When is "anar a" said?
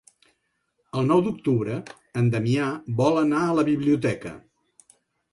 3.25-3.53